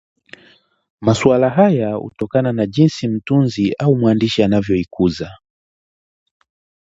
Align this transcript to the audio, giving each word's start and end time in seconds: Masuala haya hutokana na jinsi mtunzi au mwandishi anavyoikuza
Masuala 1.01 1.49
haya 1.49 1.93
hutokana 1.95 2.53
na 2.53 2.65
jinsi 2.65 3.07
mtunzi 3.07 3.75
au 3.79 3.95
mwandishi 3.95 4.43
anavyoikuza 4.43 5.31